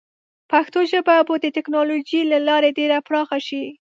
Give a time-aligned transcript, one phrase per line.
[0.51, 3.63] پښتو ژبه به د ټیکنالوجۍ له لارې ډېره پراخه شي.